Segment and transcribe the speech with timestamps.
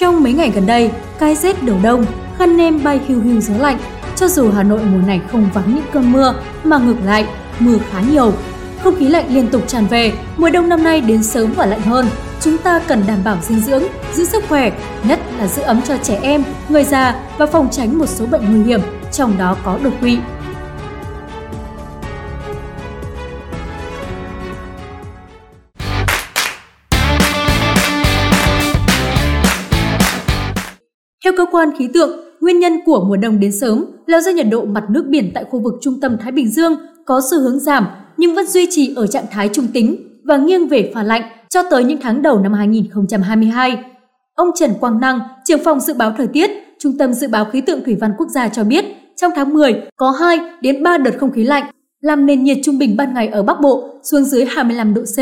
[0.00, 2.04] Trong mấy ngày gần đây, cái rét đầu đông,
[2.38, 3.78] khăn nem bay hiu hiu gió lạnh.
[4.16, 7.26] Cho dù Hà Nội mùa này không vắng những cơn mưa, mà ngược lại,
[7.58, 8.32] mưa khá nhiều.
[8.82, 11.80] Không khí lạnh liên tục tràn về, mùa đông năm nay đến sớm và lạnh
[11.80, 12.06] hơn.
[12.40, 13.82] Chúng ta cần đảm bảo dinh dưỡng,
[14.14, 14.72] giữ sức khỏe,
[15.04, 18.52] nhất là giữ ấm cho trẻ em, người già và phòng tránh một số bệnh
[18.52, 18.80] nguy hiểm,
[19.12, 20.18] trong đó có đột quỵ.
[31.36, 34.64] Cơ quan khí tượng, nguyên nhân của mùa đông đến sớm là do nhiệt độ
[34.64, 36.76] mặt nước biển tại khu vực trung tâm Thái Bình Dương
[37.06, 40.68] có xu hướng giảm nhưng vẫn duy trì ở trạng thái trung tính và nghiêng
[40.68, 43.84] về pha lạnh cho tới những tháng đầu năm 2022.
[44.34, 47.60] Ông Trần Quang Năng, trưởng phòng dự báo thời tiết, Trung tâm Dự báo Khí
[47.60, 48.84] tượng Thủy văn Quốc gia cho biết,
[49.16, 51.64] trong tháng 10 có 2 đến 3 đợt không khí lạnh,
[52.00, 55.18] làm nền nhiệt trung bình ban ngày ở Bắc Bộ xuống dưới 25 độ C.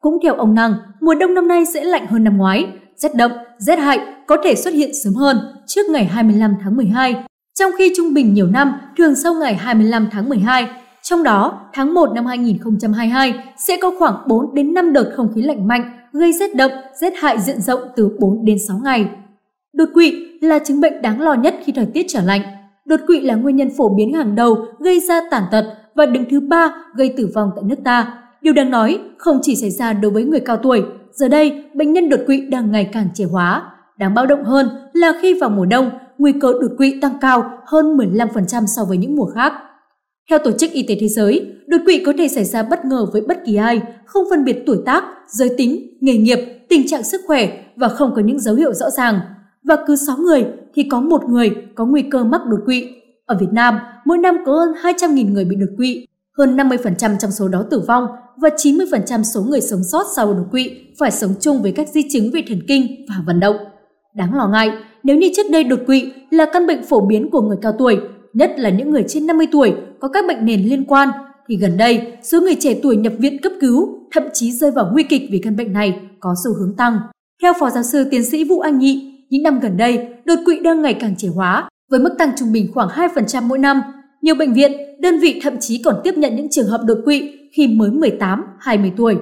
[0.00, 2.66] Cũng theo ông Năng, mùa đông năm nay sẽ lạnh hơn năm ngoái,
[3.02, 7.24] rét đậm, rét hại có thể xuất hiện sớm hơn trước ngày 25 tháng 12,
[7.54, 10.66] trong khi trung bình nhiều năm thường sau ngày 25 tháng 12.
[11.02, 15.42] Trong đó, tháng 1 năm 2022 sẽ có khoảng 4 đến 5 đợt không khí
[15.42, 19.08] lạnh mạnh gây rét đậm, rét hại diện rộng từ 4 đến 6 ngày.
[19.72, 22.42] Đột quỵ là chứng bệnh đáng lo nhất khi thời tiết trở lạnh.
[22.84, 25.64] Đột quỵ là nguyên nhân phổ biến hàng đầu gây ra tàn tật
[25.94, 28.14] và đứng thứ ba gây tử vong tại nước ta.
[28.42, 31.92] Điều đáng nói không chỉ xảy ra đối với người cao tuổi, giờ đây bệnh
[31.92, 33.62] nhân đột quỵ đang ngày càng trẻ hóa.
[33.98, 37.50] Đáng báo động hơn là khi vào mùa đông, nguy cơ đột quỵ tăng cao
[37.66, 39.52] hơn 15% so với những mùa khác.
[40.30, 43.06] Theo Tổ chức Y tế Thế giới, đột quỵ có thể xảy ra bất ngờ
[43.12, 47.02] với bất kỳ ai, không phân biệt tuổi tác, giới tính, nghề nghiệp, tình trạng
[47.02, 49.20] sức khỏe và không có những dấu hiệu rõ ràng.
[49.64, 52.88] Và cứ 6 người thì có một người có nguy cơ mắc đột quỵ.
[53.26, 56.06] Ở Việt Nam, mỗi năm có hơn 200.000 người bị đột quỵ,
[56.38, 58.06] hơn 50% trong số đó tử vong
[58.40, 62.02] và 90% số người sống sót sau đột quỵ phải sống chung với các di
[62.10, 63.56] chứng về thần kinh và vận động.
[64.14, 64.70] Đáng lo ngại,
[65.02, 68.00] nếu như trước đây đột quỵ là căn bệnh phổ biến của người cao tuổi,
[68.32, 71.08] nhất là những người trên 50 tuổi có các bệnh nền liên quan,
[71.48, 74.90] thì gần đây số người trẻ tuổi nhập viện cấp cứu, thậm chí rơi vào
[74.92, 76.98] nguy kịch vì căn bệnh này có xu hướng tăng.
[77.42, 80.60] Theo Phó Giáo sư Tiến sĩ Vũ Anh Nhị, những năm gần đây, đột quỵ
[80.60, 83.82] đang ngày càng trẻ hóa, với mức tăng trung bình khoảng 2% mỗi năm.
[84.22, 87.32] Nhiều bệnh viện, đơn vị thậm chí còn tiếp nhận những trường hợp đột quỵ
[87.56, 89.16] khi mới 18, 20 tuổi.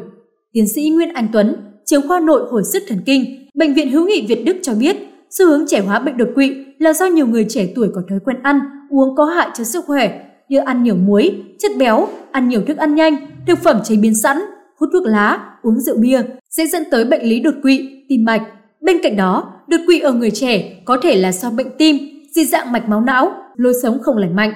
[0.52, 4.06] Tiến sĩ Nguyễn Anh Tuấn, trưởng khoa nội hồi sức thần kinh, Bệnh viện Hữu
[4.06, 4.96] nghị Việt Đức cho biết,
[5.30, 8.18] xu hướng trẻ hóa bệnh đột quỵ là do nhiều người trẻ tuổi có thói
[8.24, 8.60] quen ăn,
[8.90, 12.76] uống có hại cho sức khỏe như ăn nhiều muối, chất béo, ăn nhiều thức
[12.76, 14.40] ăn nhanh, thực phẩm chế biến sẵn,
[14.76, 18.42] hút thuốc lá, uống rượu bia sẽ dẫn tới bệnh lý đột quỵ, tim mạch.
[18.80, 21.96] Bên cạnh đó, đột quỵ ở người trẻ có thể là do bệnh tim,
[22.34, 24.52] dị dạng mạch máu não, lối sống không lành mạnh.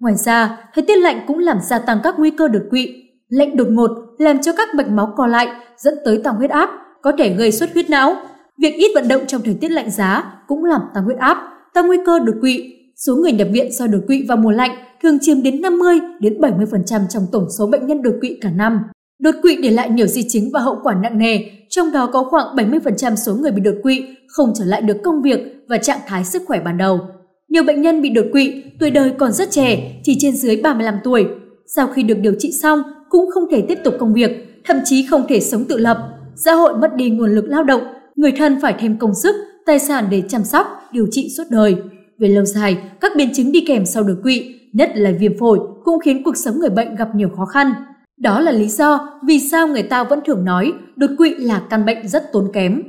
[0.00, 3.05] Ngoài ra, thời tiết lạnh cũng làm gia tăng các nguy cơ đột quỵ.
[3.28, 6.70] Lạnh đột ngột làm cho các mạch máu co lại, dẫn tới tăng huyết áp,
[7.02, 8.16] có thể gây xuất huyết não.
[8.58, 11.38] Việc ít vận động trong thời tiết lạnh giá cũng làm tăng huyết áp,
[11.74, 12.72] tăng nguy cơ đột quỵ.
[12.96, 14.70] Số người nhập viện do đột quỵ vào mùa lạnh
[15.02, 18.78] thường chiếm đến 50 đến 70% trong tổng số bệnh nhân đột quỵ cả năm.
[19.18, 21.38] Đột quỵ để lại nhiều di chứng và hậu quả nặng nề,
[21.68, 25.22] trong đó có khoảng 70% số người bị đột quỵ không trở lại được công
[25.22, 27.00] việc và trạng thái sức khỏe ban đầu.
[27.48, 30.94] Nhiều bệnh nhân bị đột quỵ, tuổi đời còn rất trẻ, chỉ trên dưới 35
[31.04, 31.26] tuổi.
[31.66, 35.06] Sau khi được điều trị xong, cũng không thể tiếp tục công việc, thậm chí
[35.06, 35.98] không thể sống tự lập.
[36.36, 37.82] Xã hội mất đi nguồn lực lao động,
[38.16, 39.36] người thân phải thêm công sức,
[39.66, 41.76] tài sản để chăm sóc, điều trị suốt đời.
[42.18, 45.58] Về lâu dài, các biến chứng đi kèm sau đột quỵ, nhất là viêm phổi,
[45.84, 47.72] cũng khiến cuộc sống người bệnh gặp nhiều khó khăn.
[48.20, 51.84] Đó là lý do vì sao người ta vẫn thường nói đột quỵ là căn
[51.84, 52.82] bệnh rất tốn kém.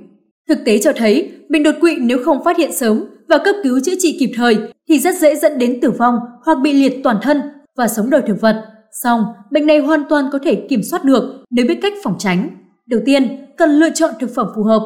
[0.49, 3.79] Thực tế cho thấy, bệnh đột quỵ nếu không phát hiện sớm và cấp cứu
[3.83, 4.57] chữa trị kịp thời
[4.89, 7.41] thì rất dễ dẫn đến tử vong hoặc bị liệt toàn thân
[7.77, 8.76] và sống đời thực vật.
[9.03, 12.49] Song, bệnh này hoàn toàn có thể kiểm soát được nếu biết cách phòng tránh.
[12.85, 14.81] Đầu tiên, cần lựa chọn thực phẩm phù hợp.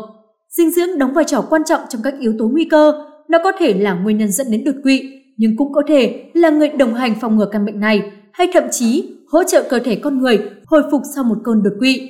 [0.50, 2.94] Dinh dưỡng đóng vai trò quan trọng trong các yếu tố nguy cơ.
[3.28, 6.50] Nó có thể là nguyên nhân dẫn đến đột quỵ, nhưng cũng có thể là
[6.50, 9.96] người đồng hành phòng ngừa căn bệnh này hay thậm chí hỗ trợ cơ thể
[9.96, 12.10] con người hồi phục sau một cơn đột quỵ.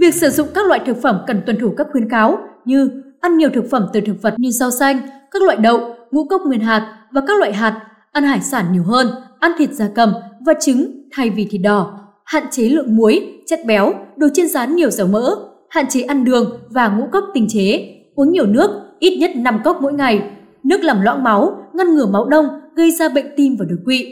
[0.00, 3.36] Việc sử dụng các loại thực phẩm cần tuân thủ các khuyến cáo như ăn
[3.36, 5.00] nhiều thực phẩm từ thực vật như rau xanh,
[5.30, 7.80] các loại đậu, ngũ cốc nguyên hạt và các loại hạt,
[8.12, 9.06] ăn hải sản nhiều hơn,
[9.40, 10.12] ăn thịt gia cầm
[10.50, 14.76] và trứng thay vì thịt đỏ, hạn chế lượng muối, chất béo, đồ chiên rán
[14.76, 15.36] nhiều dầu mỡ,
[15.68, 19.60] hạn chế ăn đường và ngũ cốc tinh chế, uống nhiều nước, ít nhất 5
[19.64, 20.22] cốc mỗi ngày.
[20.64, 24.06] Nước làm loãng máu, ngăn ngừa máu đông, gây ra bệnh tim và đột quỵ.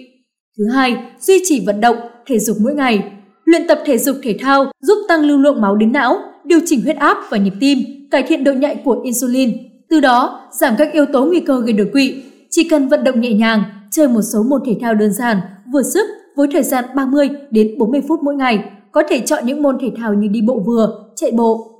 [0.58, 1.96] Thứ hai, duy trì vận động,
[2.26, 3.12] thể dục mỗi ngày.
[3.44, 6.82] Luyện tập thể dục thể thao giúp tăng lưu lượng máu đến não, điều chỉnh
[6.82, 7.78] huyết áp và nhịp tim,
[8.10, 9.58] cải thiện độ nhạy của insulin.
[9.90, 12.22] Từ đó, giảm các yếu tố nguy cơ gây đột quỵ.
[12.50, 15.38] Chỉ cần vận động nhẹ nhàng, chơi một số môn thể thao đơn giản,
[15.72, 19.62] vừa sức với thời gian 30 đến 40 phút mỗi ngày, có thể chọn những
[19.62, 21.70] môn thể thao như đi bộ vừa, chạy bộ.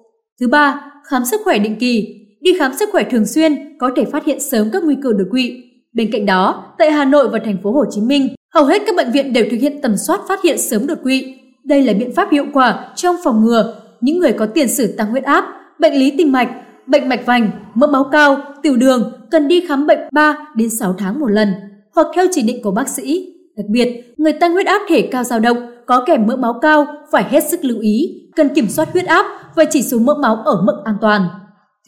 [0.41, 2.15] Thứ ba, khám sức khỏe định kỳ.
[2.41, 5.25] đi khám sức khỏe thường xuyên có thể phát hiện sớm các nguy cơ đột
[5.31, 5.63] quỵ.
[5.93, 8.97] Bên cạnh đó, tại Hà Nội và thành phố Hồ Chí Minh, hầu hết các
[8.97, 11.35] bệnh viện đều thực hiện tầm soát phát hiện sớm đột quỵ.
[11.65, 15.11] Đây là biện pháp hiệu quả trong phòng ngừa những người có tiền sử tăng
[15.11, 15.45] huyết áp,
[15.79, 16.49] bệnh lý tim mạch,
[16.87, 20.95] bệnh mạch vành, mỡ máu cao, tiểu đường cần đi khám bệnh 3 đến 6
[20.99, 21.49] tháng một lần
[21.95, 23.35] hoặc theo chỉ định của bác sĩ.
[23.59, 25.57] Đặc biệt, người tăng huyết áp thể cao dao động
[25.87, 29.27] có kèm mỡ máu cao phải hết sức lưu ý, cần kiểm soát huyết áp
[29.55, 31.29] và chỉ số mỡ máu ở mức an toàn.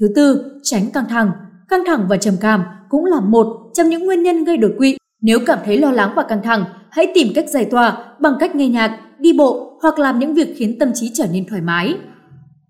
[0.00, 1.30] Thứ tư, tránh căng thẳng.
[1.68, 4.96] Căng thẳng và trầm cảm cũng là một trong những nguyên nhân gây đột quỵ.
[5.22, 8.54] Nếu cảm thấy lo lắng và căng thẳng, hãy tìm cách giải tỏa bằng cách
[8.54, 11.94] nghe nhạc, đi bộ hoặc làm những việc khiến tâm trí trở nên thoải mái.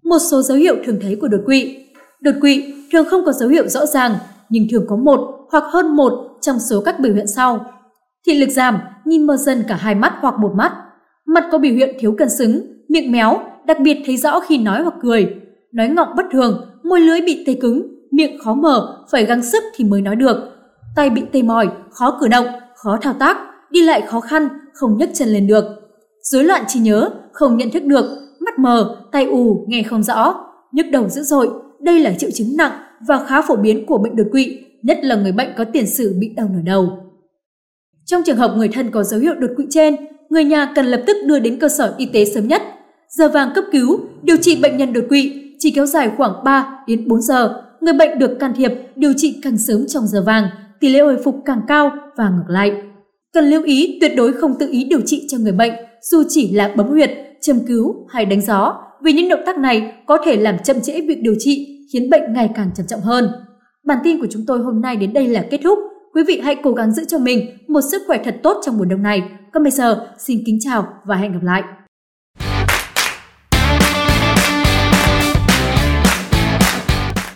[0.04, 1.76] Một số dấu hiệu thường thấy của đột quỵ.
[2.20, 4.12] Đột quỵ thường không có dấu hiệu rõ ràng,
[4.48, 5.20] nhưng thường có một
[5.50, 7.66] hoặc hơn một trong số các biểu hiện sau.
[8.26, 10.72] Thị lực giảm, nhìn mờ dần cả hai mắt hoặc một mắt.
[11.26, 14.82] Mặt có biểu hiện thiếu cân xứng, miệng méo, đặc biệt thấy rõ khi nói
[14.82, 15.34] hoặc cười.
[15.72, 19.62] Nói ngọng bất thường, môi lưỡi bị tê cứng, miệng khó mở, phải gắng sức
[19.76, 20.36] thì mới nói được.
[20.96, 22.46] Tay bị tê mỏi, khó cử động,
[22.76, 23.36] khó thao tác,
[23.70, 25.64] đi lại khó khăn, không nhấc chân lên được.
[26.22, 28.04] Rối loạn trí nhớ, không nhận thức được,
[28.40, 30.34] mắt mờ, tay ù, nghe không rõ,
[30.72, 31.48] nhức đầu dữ dội.
[31.80, 32.72] Đây là triệu chứng nặng
[33.08, 36.16] và khá phổ biến của bệnh đột quỵ, nhất là người bệnh có tiền sử
[36.20, 37.09] bị đau nửa đầu.
[38.10, 39.96] Trong trường hợp người thân có dấu hiệu đột quỵ trên,
[40.30, 42.62] người nhà cần lập tức đưa đến cơ sở y tế sớm nhất.
[43.08, 46.84] Giờ vàng cấp cứu, điều trị bệnh nhân đột quỵ chỉ kéo dài khoảng 3
[46.86, 47.62] đến 4 giờ.
[47.80, 50.44] Người bệnh được can thiệp, điều trị càng sớm trong giờ vàng,
[50.80, 52.72] tỷ lệ hồi phục càng cao và ngược lại.
[53.32, 55.72] Cần lưu ý tuyệt đối không tự ý điều trị cho người bệnh,
[56.10, 57.10] dù chỉ là bấm huyệt,
[57.40, 61.00] châm cứu hay đánh gió, vì những động tác này có thể làm chậm trễ
[61.00, 63.30] việc điều trị, khiến bệnh ngày càng trầm trọng hơn.
[63.86, 65.78] Bản tin của chúng tôi hôm nay đến đây là kết thúc.
[66.14, 68.84] Quý vị hãy cố gắng giữ cho mình một sức khỏe thật tốt trong mùa
[68.84, 69.22] đông này.
[69.52, 71.62] Còn bây giờ, xin kính chào và hẹn gặp lại.